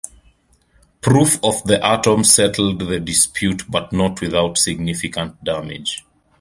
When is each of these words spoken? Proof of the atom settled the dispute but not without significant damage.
Proof 1.01 1.39
of 1.43 1.61
the 1.65 1.79
atom 1.85 2.23
settled 2.23 2.79
the 2.79 2.99
dispute 2.99 3.69
but 3.69 3.93
not 3.93 4.19
without 4.19 4.57
significant 4.57 5.43
damage. 5.43 6.03